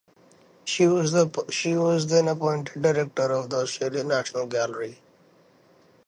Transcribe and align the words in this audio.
She 0.65 0.87
was 0.87 1.11
then 2.07 2.27
appointed 2.27 2.81
director 2.81 3.31
of 3.33 3.51
the 3.51 3.57
Australian 3.57 4.07
National 4.07 4.47
Gallery. 4.47 4.97